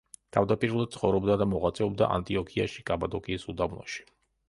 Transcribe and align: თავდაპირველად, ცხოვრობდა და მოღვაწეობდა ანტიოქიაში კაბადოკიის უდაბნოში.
თავდაპირველად, 0.37 0.91
ცხოვრობდა 0.95 1.35
და 1.43 1.47
მოღვაწეობდა 1.53 2.09
ანტიოქიაში 2.17 2.89
კაბადოკიის 2.91 3.51
უდაბნოში. 3.55 4.13